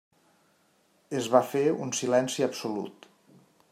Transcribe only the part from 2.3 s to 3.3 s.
absolut.